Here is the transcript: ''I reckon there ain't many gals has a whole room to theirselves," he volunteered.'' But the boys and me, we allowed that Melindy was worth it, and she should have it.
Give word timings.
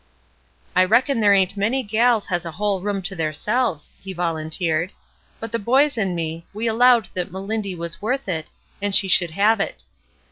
''I 0.75 0.89
reckon 0.89 1.19
there 1.19 1.35
ain't 1.35 1.55
many 1.55 1.83
gals 1.83 2.25
has 2.25 2.43
a 2.43 2.53
whole 2.53 2.81
room 2.81 3.03
to 3.03 3.15
theirselves," 3.15 3.91
he 4.01 4.13
volunteered.'' 4.13 4.89
But 5.39 5.51
the 5.51 5.59
boys 5.59 5.95
and 5.95 6.15
me, 6.15 6.47
we 6.55 6.65
allowed 6.67 7.09
that 7.13 7.31
Melindy 7.31 7.75
was 7.75 8.01
worth 8.01 8.27
it, 8.27 8.49
and 8.81 8.95
she 8.95 9.07
should 9.07 9.29
have 9.29 9.59
it. 9.59 9.83